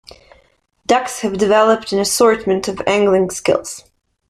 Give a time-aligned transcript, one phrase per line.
[0.87, 3.83] Ducks have developed an assortment of angling skills.